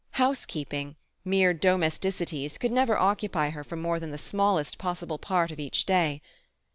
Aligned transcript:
Housekeeping, 0.13 0.95
mere 1.23 1.53
domesticities, 1.53 2.57
could 2.59 2.71
never 2.71 2.97
occupy 2.97 3.51
her 3.51 3.63
for 3.63 3.75
more 3.75 3.99
than 3.99 4.09
the 4.09 4.17
smallest 4.17 4.79
possible 4.79 5.19
part 5.19 5.51
of 5.51 5.59
each 5.59 5.85
day. 5.85 6.23